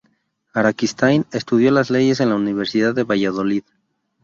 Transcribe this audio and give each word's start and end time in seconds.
Araquistáin 0.55 1.27
estudió 1.31 1.69
leyes 1.69 2.19
en 2.21 2.29
la 2.29 2.35
Universidad 2.35 2.95
de 2.95 3.03
Valladolid. 3.03 3.63